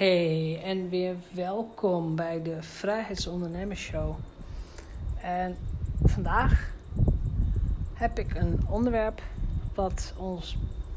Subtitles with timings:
[0.00, 4.14] Hey, en weer welkom bij de Vrijheidsondernemersshow.
[5.22, 5.56] En
[6.04, 6.72] vandaag
[7.94, 9.22] heb ik een onderwerp
[9.74, 10.56] wat ons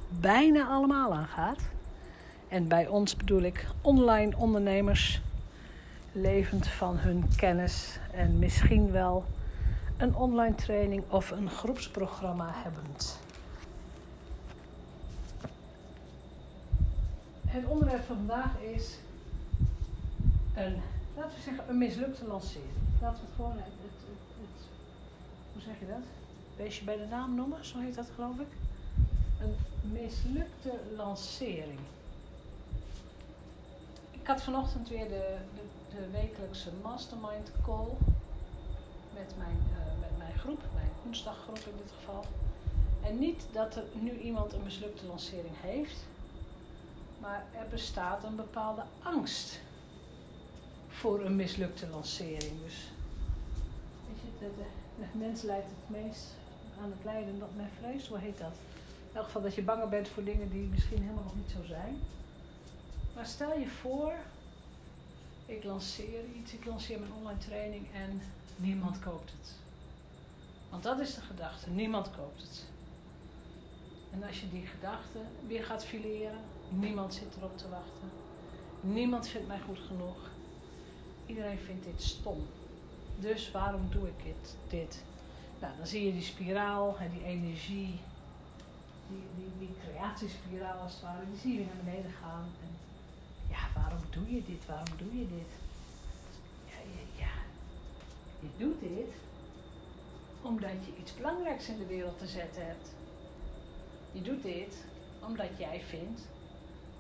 [0.10, 1.60] bijna allemaal aangaat.
[2.48, 5.22] En bij ons bedoel ik online ondernemers,
[6.12, 9.26] levend van hun kennis en misschien wel
[9.98, 13.20] een online training of een groepsprogramma hebbend.
[17.54, 18.98] Het onderwerp van vandaag is
[20.56, 20.82] een,
[21.16, 22.72] laten we zeggen, een mislukte lancering.
[23.02, 24.00] Laten we het gewoon, het, het,
[24.40, 24.60] het,
[25.54, 26.06] hoe zeg je dat?
[26.58, 28.48] Beestje bij de naam noemen, zo heet dat geloof ik.
[29.42, 29.56] Een
[29.92, 31.80] mislukte lancering.
[34.12, 37.90] Ik had vanochtend weer de, de, de wekelijkse mastermind call
[39.14, 42.26] met mijn, uh, met mijn groep, mijn woensdaggroep in dit geval.
[43.04, 46.06] En niet dat er nu iemand een mislukte lancering heeft,
[47.24, 49.60] maar er bestaat een bepaalde angst
[50.90, 52.62] voor een mislukte lancering.
[52.64, 52.92] Dus
[54.08, 54.64] weet je, de,
[54.98, 56.26] de, mens leidt het meest
[56.82, 58.08] aan het lijden dat men vreest.
[58.08, 58.52] Hoe heet dat?
[59.12, 61.64] In elk geval dat je banger bent voor dingen die misschien helemaal nog niet zo
[61.68, 62.00] zijn.
[63.16, 64.14] Maar stel je voor,
[65.46, 68.22] ik lanceer iets, ik lanceer mijn online training en
[68.56, 69.52] niemand koopt het.
[70.70, 72.64] Want dat is de gedachte, niemand koopt het.
[74.12, 76.40] En als je die gedachte weer gaat fileren,
[76.80, 78.10] niemand zit erop te wachten.
[78.82, 80.18] Niemand vindt mij goed genoeg.
[81.26, 82.48] Iedereen vindt dit stom.
[83.20, 84.56] Dus waarom doe ik dit?
[84.70, 85.04] dit?
[85.60, 88.00] Nou, dan zie je die spiraal en die energie,
[89.08, 92.48] die, die, die creatiespiraal als het ware, die zie je naar beneden gaan.
[92.62, 92.70] En
[93.50, 94.66] ja, waarom doe je dit?
[94.66, 95.52] Waarom doe je dit?
[96.66, 97.34] Ja, ja, ja.
[98.40, 99.14] je doet dit
[100.42, 102.90] omdat je iets belangrijks in de wereld te zetten hebt.
[104.12, 104.76] Je doet dit
[105.20, 106.22] omdat jij vindt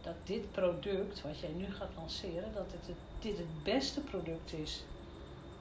[0.03, 4.83] dat dit product wat jij nu gaat lanceren, dat het, dit het beste product is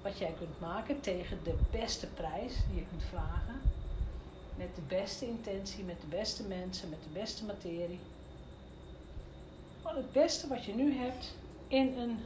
[0.02, 3.60] wat jij kunt maken tegen de beste prijs die je kunt vragen.
[4.56, 7.98] Met de beste intentie, met de beste mensen, met de beste materie.
[9.82, 11.34] Gewoon het beste wat je nu hebt
[11.68, 12.18] in een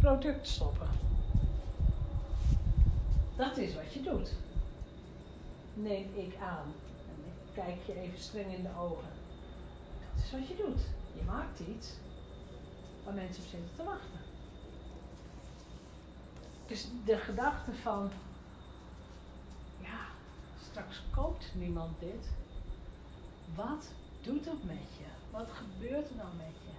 [0.00, 0.88] product stoppen.
[3.36, 4.32] Dat is wat je doet.
[5.74, 6.74] Neem ik aan
[7.54, 9.08] kijk je even streng in de ogen.
[10.14, 10.80] Dat is wat je doet.
[11.14, 11.88] Je maakt iets
[13.04, 14.20] waar mensen op zitten te wachten.
[16.66, 18.10] Dus de gedachte van,
[19.80, 20.00] ja,
[20.70, 22.28] straks koopt niemand dit.
[23.54, 23.84] Wat
[24.22, 25.06] doet het met je?
[25.30, 26.72] Wat gebeurt er dan met je?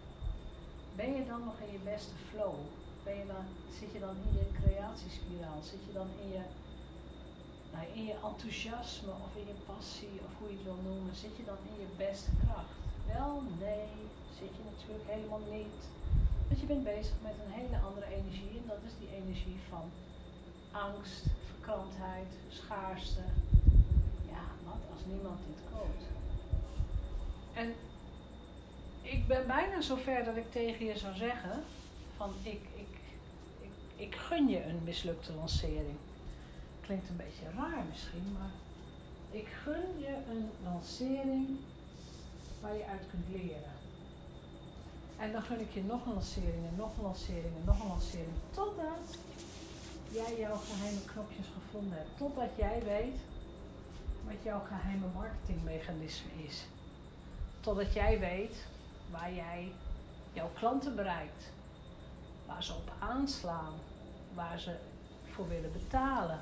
[0.96, 2.56] Ben je dan nog in je beste flow?
[3.04, 3.46] Ben je dan,
[3.80, 5.62] zit je dan in je creatiespiraal?
[5.62, 6.44] Zit je dan in je
[7.76, 11.36] nou, in je enthousiasme of in je passie of hoe je het wil noemen, zit
[11.38, 12.76] je dan in je beste kracht?
[13.14, 13.90] Wel, nee,
[14.40, 15.82] zit je natuurlijk helemaal niet.
[16.48, 19.92] Want je bent bezig met een hele andere energie en dat is die energie van
[20.72, 23.24] angst, verkrantheid, schaarste.
[24.34, 26.04] Ja, wat als niemand dit koopt?
[27.54, 27.74] En
[29.02, 31.64] ik ben bijna zover dat ik tegen je zou zeggen
[32.18, 32.94] van ik, ik,
[33.62, 35.98] ik, ik gun je een mislukte lancering
[36.86, 38.52] klinkt een beetje raar misschien, maar
[39.32, 41.48] ik gun je een lancering
[42.62, 43.74] waar je uit kunt leren.
[45.20, 47.88] En dan gun ik je nog een lancering en nog een lancering en nog een
[47.88, 48.38] lancering.
[48.52, 49.18] Totdat
[50.12, 52.18] jij jouw geheime knopjes gevonden hebt.
[52.18, 53.20] Totdat jij weet
[54.26, 56.66] wat jouw geheime marketingmechanisme is.
[57.60, 58.56] Totdat jij weet
[59.12, 59.72] waar jij
[60.34, 61.52] jouw klanten bereikt.
[62.46, 63.74] Waar ze op aanslaan.
[64.34, 64.76] Waar ze
[65.32, 66.40] voor willen betalen.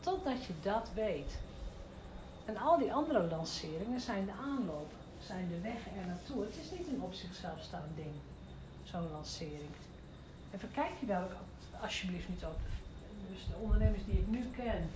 [0.00, 1.38] Totdat je dat weet.
[2.44, 4.92] En al die andere lanceringen zijn de aanloop,
[5.26, 6.44] zijn de weg er naartoe.
[6.44, 8.14] Het is niet een op zichzelf staand ding,
[8.84, 9.74] zo'n lancering.
[10.50, 11.36] En verkijk je daar ook
[11.80, 12.58] alsjeblieft niet op.
[13.30, 14.90] Dus de ondernemers die ik nu ken,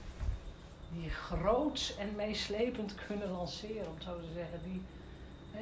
[0.92, 4.82] die groots en meeslepend kunnen lanceren, om zo te zeggen, die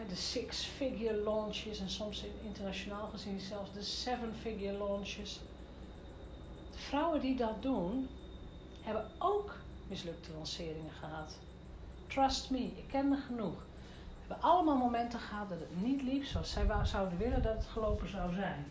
[0.08, 5.40] de six-figure launches en soms internationaal gezien zelfs de seven-figure launches.
[6.72, 8.08] De vrouwen die dat doen,
[8.82, 9.56] hebben ook
[9.88, 11.32] mislukte lanceringen gehad.
[12.06, 13.66] Trust me, ik ken er genoeg.
[14.28, 18.08] Hebben allemaal momenten gehad dat het niet liep zoals zij zouden willen dat het gelopen
[18.08, 18.66] zou zijn.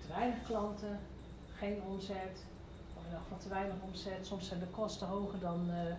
[0.00, 0.98] Te weinig klanten,
[1.56, 2.44] geen omzet,
[2.94, 4.26] of in ieder geval te weinig omzet.
[4.26, 5.94] Soms zijn de kosten hoger dan uh,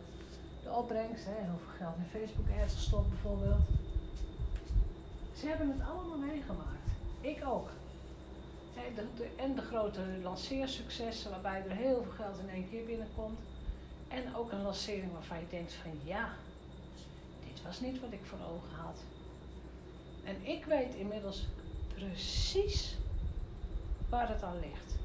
[0.64, 1.26] de opbrengst.
[1.26, 1.32] Hè.
[1.32, 3.62] Heel veel geld in Facebook ads gestopt bijvoorbeeld.
[5.38, 6.86] Ze hebben het allemaal meegemaakt.
[7.22, 7.70] Ik ook
[9.36, 13.40] en de grote lanceersuccessen waarbij er heel veel geld in één keer binnenkomt.
[14.08, 16.30] En ook een lancering waarvan je denkt van ja,
[17.66, 19.00] was niet wat ik voor ogen had.
[20.24, 21.46] En ik weet inmiddels
[21.94, 22.96] precies
[24.10, 24.96] waar het aan ligt.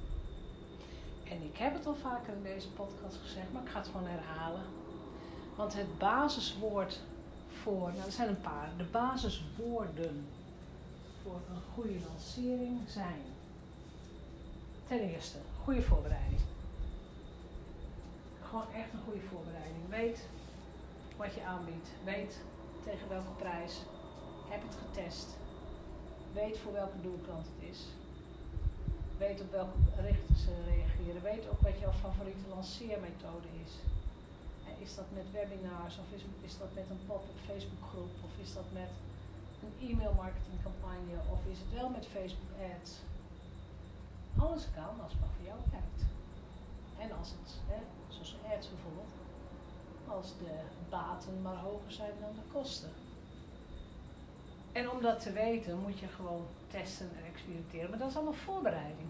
[1.25, 4.07] En ik heb het al vaker in deze podcast gezegd, maar ik ga het gewoon
[4.07, 4.63] herhalen.
[5.57, 7.01] Want het basiswoord
[7.63, 10.27] voor, nou er zijn een paar, de basiswoorden
[11.23, 13.23] voor een goede lancering zijn.
[14.89, 16.41] Ten eerste, goede voorbereiding.
[18.49, 19.89] Gewoon echt een goede voorbereiding.
[19.89, 20.29] Weet
[21.25, 21.89] wat je aanbiedt.
[22.05, 22.35] Weet
[22.85, 23.75] tegen welke prijs.
[24.53, 25.29] Heb het getest.
[26.33, 27.81] Weet voor welke doelklant het is.
[29.19, 31.23] Weet op welke berichten ze reageren.
[31.23, 33.73] Weet ook wat jouw favoriete lanceermethode is.
[34.85, 38.69] Is dat met webinars of is, is dat met een pop-up Facebookgroep of is dat
[38.73, 38.93] met
[39.65, 42.91] een e-mail marketingcampagne of is het wel met Facebook ads?
[44.45, 46.01] Alles kan als het maar voor jou werkt.
[47.05, 49.13] En als het, hè, zoals ads bijvoorbeeld,
[50.21, 50.55] als de
[50.89, 52.91] baten maar hoger zijn dan de kosten.
[54.73, 57.91] En om dat te weten moet je gewoon testen en experimenteren.
[57.91, 59.09] Maar dat is allemaal voorbereiding.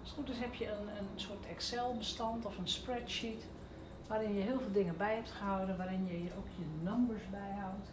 [0.00, 3.44] Als het goed is heb je een, een soort Excel-bestand of een spreadsheet
[4.06, 7.88] waarin je heel veel dingen bij hebt gehouden, waarin je ook je numbers bijhoudt.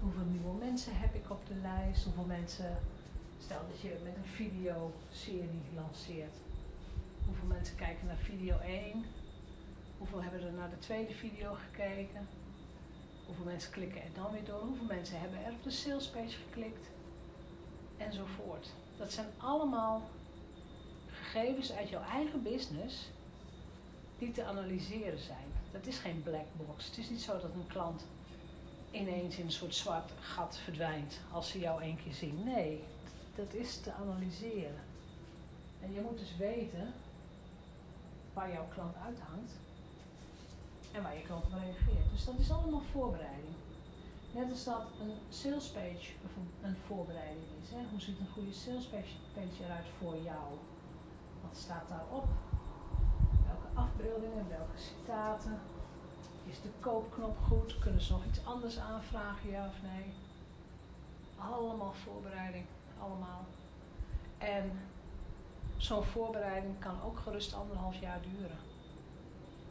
[0.00, 2.04] Hoeveel nieuwe mensen heb ik op de lijst?
[2.04, 2.78] Hoeveel mensen,
[3.38, 6.36] stel dat je met een videoserie lanceert.
[7.26, 9.04] Hoeveel mensen kijken naar video 1?
[9.98, 12.28] Hoeveel hebben er naar de tweede video gekeken?
[13.26, 14.60] Hoeveel mensen klikken er dan weer door?
[14.60, 16.88] Hoeveel mensen hebben er op de salespage geklikt?
[17.96, 18.68] Enzovoort.
[18.96, 20.02] Dat zijn allemaal
[21.06, 23.08] gegevens uit jouw eigen business
[24.18, 25.46] die te analyseren zijn.
[25.72, 26.86] Dat is geen black box.
[26.86, 28.04] Het is niet zo dat een klant
[28.90, 32.44] ineens in een soort zwart gat verdwijnt als ze jou één keer zien.
[32.44, 32.82] Nee,
[33.34, 34.80] dat is te analyseren.
[35.82, 36.94] En je moet dus weten
[38.32, 39.52] waar jouw klant uithangt
[40.96, 42.10] en waar je klant op reageert.
[42.12, 43.54] Dus dat is allemaal voorbereiding.
[44.32, 46.12] Net als dat een salespage
[46.62, 47.70] een voorbereiding is.
[47.70, 47.80] Hè?
[47.90, 50.46] Hoe ziet een goede salespage eruit voor jou?
[51.42, 52.26] Wat staat daarop?
[53.46, 55.58] Welke afbeeldingen, welke citaten?
[56.44, 57.78] Is de koopknop goed?
[57.78, 60.14] Kunnen ze nog iets anders aanvragen, ja of nee?
[61.38, 62.64] Allemaal voorbereiding,
[63.00, 63.44] allemaal.
[64.38, 64.80] En
[65.76, 68.58] zo'n voorbereiding kan ook gerust anderhalf jaar duren.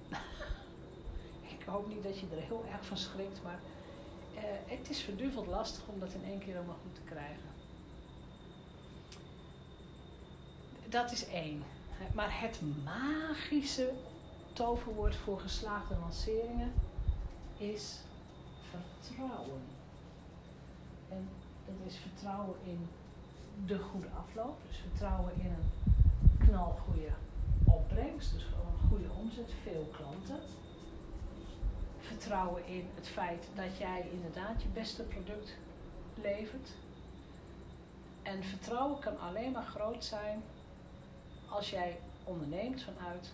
[1.47, 3.59] ik hoop niet dat je er heel erg van schrikt, maar
[4.35, 7.53] uh, het is verduveld lastig om dat in één keer allemaal goed te krijgen.
[10.89, 11.63] Dat is één.
[12.13, 13.93] Maar het magische
[14.53, 16.73] toverwoord voor geslaagde lanceringen
[17.57, 17.99] is
[18.69, 19.61] vertrouwen.
[21.09, 21.29] En
[21.65, 22.87] dat is vertrouwen in
[23.65, 24.57] de goede afloop.
[24.67, 27.09] Dus vertrouwen in een knalgoede
[27.65, 28.33] opbrengst.
[28.33, 30.39] Dus gewoon een goede omzet, veel klanten.
[32.07, 35.53] Vertrouwen in het feit dat jij inderdaad je beste product
[36.21, 36.69] levert.
[38.21, 40.43] En vertrouwen kan alleen maar groot zijn
[41.49, 43.31] als jij onderneemt vanuit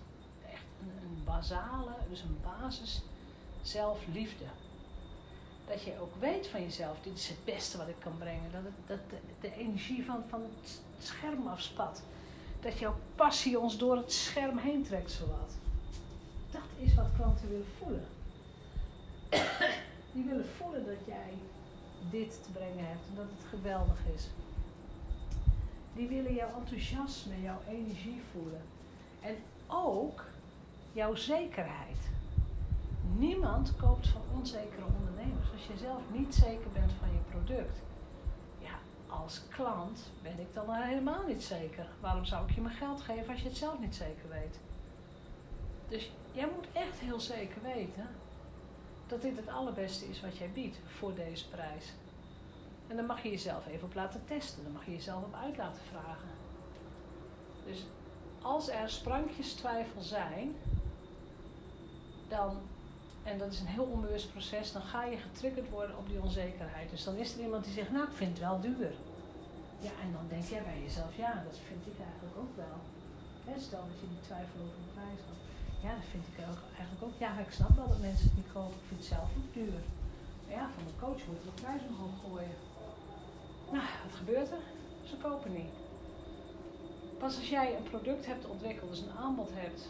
[0.51, 3.01] echt een, basale, dus een basis
[3.61, 4.45] zelfliefde.
[5.67, 8.51] Dat je ook weet van jezelf, dit is het beste wat ik kan brengen.
[8.51, 12.03] Dat, het, dat de, de, energie van, van het scherm afspat.
[12.59, 15.51] Dat jouw passie ons door het scherm heen trekt, zowat.
[16.51, 18.07] Dat is wat klanten willen voelen.
[20.13, 21.33] Die willen voelen dat jij
[22.09, 24.29] dit te brengen hebt en dat het geweldig is.
[25.93, 28.61] Die willen jouw enthousiasme, jouw energie voelen.
[29.21, 29.35] En
[29.67, 30.25] ook
[30.93, 32.09] jouw zekerheid.
[33.17, 35.51] Niemand koopt van onzekere ondernemers.
[35.53, 37.81] Als je zelf niet zeker bent van je product.
[38.59, 41.85] Ja, als klant ben ik dan helemaal niet zeker.
[41.99, 44.59] Waarom zou ik je mijn geld geven als je het zelf niet zeker weet?
[45.87, 48.07] Dus jij moet echt heel zeker weten
[49.11, 51.93] dat dit het allerbeste is wat jij biedt voor deze prijs.
[52.87, 54.63] En dan mag je jezelf even op laten testen.
[54.63, 56.29] Dan mag je jezelf op uit laten vragen.
[57.65, 57.85] Dus
[58.41, 60.55] als er sprankjes twijfel zijn,
[62.27, 62.57] dan,
[63.23, 66.89] en dat is een heel onbewust proces, dan ga je getriggerd worden op die onzekerheid.
[66.89, 68.93] Dus dan is er iemand die zegt, nou ik vind het wel duur.
[69.79, 72.77] Ja, en dan denk jij bij jezelf, ja, dat vind ik eigenlijk ook wel.
[73.57, 75.39] stel dat je die twijfel over de prijs had.
[75.83, 76.37] Ja, dat vind ik
[76.77, 77.17] eigenlijk ook.
[77.17, 78.77] Ja, ik snap wel dat mensen het niet kopen.
[78.81, 79.79] Ik vind het zelf ook duur.
[80.43, 82.57] Maar ja, van de coach moet je de prijs omhoog gooien.
[83.71, 84.63] Nou, wat gebeurt er?
[85.03, 85.73] Ze kopen niet.
[87.19, 89.89] Pas als jij een product hebt ontwikkeld, dus een aanbod hebt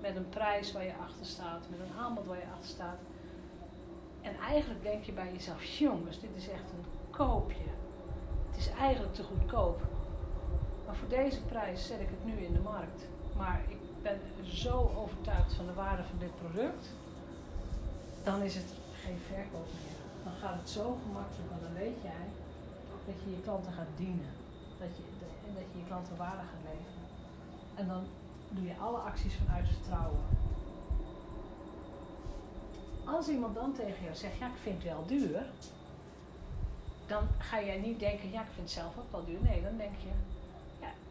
[0.00, 2.98] met een prijs waar je achter staat, met een aanbod waar je achter staat.
[4.20, 7.68] En eigenlijk denk je bij jezelf, jongens, dit is echt een koopje.
[8.50, 9.82] Het is eigenlijk te goedkoop.
[10.86, 13.06] Maar voor deze prijs zet ik het nu in de markt.
[13.36, 16.88] Maar ik ben zo overtuigd van de waarde van dit product.
[18.22, 18.70] Dan is het
[19.04, 19.98] geen verkoop meer.
[20.24, 22.26] Dan gaat het zo gemakkelijk, want dan weet jij
[23.06, 24.32] dat je je klanten gaat dienen.
[24.78, 25.02] Dat je,
[25.46, 27.06] en dat je je klanten waarde gaat leveren.
[27.74, 28.02] En dan
[28.48, 30.24] doe je alle acties vanuit vertrouwen.
[33.04, 35.46] Als iemand dan tegen jou zegt, ja ik vind het wel duur,
[37.06, 39.38] dan ga jij niet denken, ja ik vind het zelf ook wel duur.
[39.42, 40.10] Nee, dan denk je,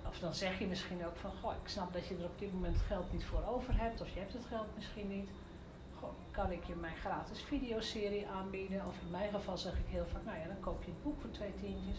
[0.10, 2.54] of dan zeg je misschien ook van, goh ik snap dat je er op dit
[2.54, 5.30] moment geld niet voor over hebt, of je hebt het geld misschien niet.
[6.00, 8.86] Goh, kan ik je mijn gratis videoserie aanbieden?
[8.88, 11.22] Of in mijn geval zeg ik heel vaak, nou ja, dan koop je het boek
[11.22, 11.98] voor twee tientjes.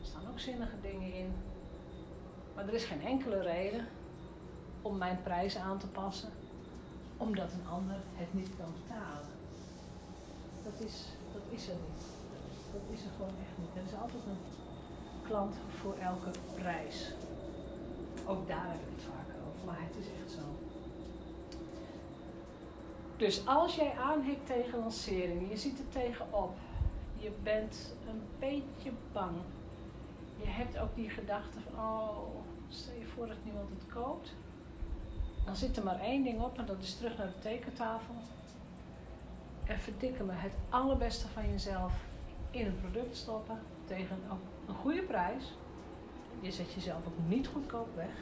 [0.00, 1.32] Er staan ook zinnige dingen in.
[2.54, 3.86] Maar er is geen enkele reden
[4.82, 6.30] om mijn prijs aan te passen,
[7.16, 9.32] omdat een ander het niet kan betalen.
[10.64, 12.04] Dat is, dat is er niet.
[12.72, 13.76] Dat is er gewoon echt niet.
[13.76, 14.42] Er is altijd een
[15.22, 17.12] klant voor elke prijs.
[18.26, 20.42] Ook daar heb ik het vaker over, maar het is echt zo.
[23.16, 26.56] Dus als jij aanhikt tegen lanceringen, je ziet er tegenop,
[27.16, 29.36] je bent een beetje bang,
[30.36, 32.18] je hebt ook die gedachte van, oh,
[32.68, 34.34] stel je voor dat niemand het koopt,
[35.44, 38.14] dan zit er maar één ding op en dat is terug naar de tekentafel.
[39.64, 41.92] En verdikken me het allerbeste van jezelf
[42.50, 44.18] in een product stoppen tegen
[44.68, 45.52] een goede prijs.
[46.40, 48.14] Je zet jezelf ook niet goedkoop weg.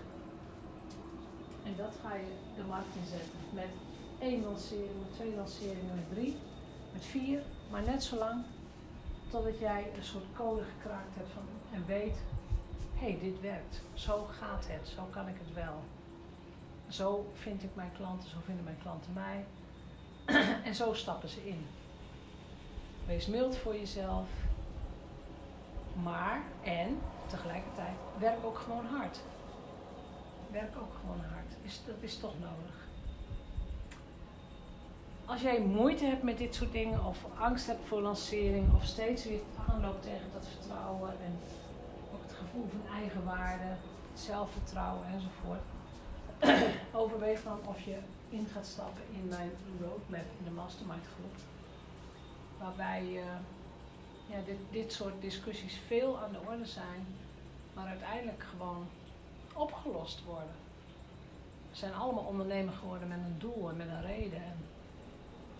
[1.65, 3.69] En dat ga je de markt inzetten met
[4.19, 6.37] één lancering, met twee lanceringen, met drie,
[6.93, 7.43] met vier.
[7.71, 8.45] Maar net zo lang
[9.31, 11.43] totdat jij een soort code gekraakt hebt van,
[11.73, 12.17] en weet,
[12.95, 13.83] hé, hey, dit werkt.
[13.95, 15.83] Zo gaat het, zo kan ik het wel.
[16.89, 19.45] Zo vind ik mijn klanten, zo vinden mijn klanten mij.
[20.69, 21.67] en zo stappen ze in.
[23.07, 24.29] Wees mild voor jezelf.
[26.03, 26.99] Maar, en
[27.33, 29.21] tegelijkertijd, werk ook gewoon hard.
[30.51, 31.51] Werk ook gewoon hard.
[31.63, 32.77] Is, dat is toch nodig.
[35.25, 39.25] Als jij moeite hebt met dit soort dingen, of angst hebt voor lancering, of steeds
[39.25, 41.39] weer aanloopt tegen dat vertrouwen en
[42.15, 43.71] ook het gevoel van eigenwaarde,
[44.15, 45.65] zelfvertrouwen enzovoort,
[47.03, 47.99] overweeg dan of je
[48.29, 51.37] in gaat stappen in mijn roadmap in de mastermind groep.
[52.59, 53.23] Waarbij uh,
[54.27, 57.07] ja, dit, dit soort discussies veel aan de orde zijn,
[57.75, 58.87] maar uiteindelijk gewoon
[59.55, 60.55] opgelost worden.
[61.71, 64.43] We zijn allemaal ondernemer geworden met een doel en met een reden.
[64.43, 64.57] En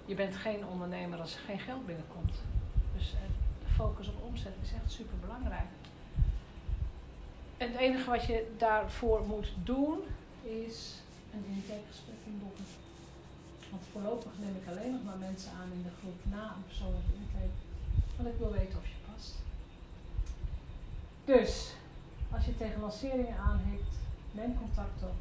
[0.05, 2.35] je bent geen ondernemer als er geen geld binnenkomt.
[2.97, 3.21] Dus eh,
[3.67, 5.71] de focus op omzet is echt super belangrijk.
[7.57, 9.99] En het enige wat je daarvoor moet doen
[10.43, 11.01] is
[11.33, 12.65] een intakegesprek inboeken.
[13.71, 17.13] Want voorlopig neem ik alleen nog maar mensen aan in de groep na een persoonlijke
[17.15, 17.72] intake.
[18.27, 19.35] Ik wil weten of je past.
[21.25, 21.73] Dus,
[22.31, 23.97] als je tegen lanceringen aanhikt,
[24.33, 25.15] neem contact op.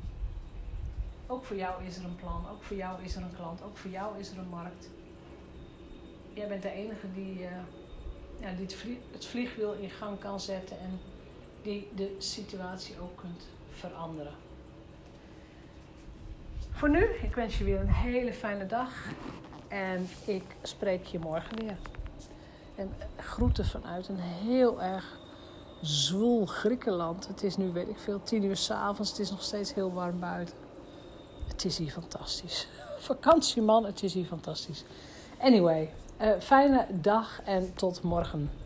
[1.28, 3.78] Ook voor jou is er een plan, ook voor jou is er een klant, ook
[3.78, 4.90] voor jou is er een markt.
[6.34, 7.50] Jij bent de enige die, uh,
[8.40, 11.00] ja, het, het vliegwiel in gang kan zetten en
[11.62, 14.34] die de situatie ook kunt veranderen.
[16.72, 19.08] Voor nu, ik wens je weer een hele fijne dag
[19.68, 21.78] en ik spreek je morgen weer.
[22.76, 25.20] En groeten vanuit een heel erg
[25.82, 27.28] zwoel Griekenland.
[27.28, 29.10] Het is nu, weet ik veel, tien uur s'avonds.
[29.10, 30.56] Het is nog steeds heel warm buiten.
[31.48, 32.68] Het is hier fantastisch.
[33.00, 34.84] Vakantieman, het is hier fantastisch.
[35.40, 38.61] Anyway, uh, fijne dag en tot morgen.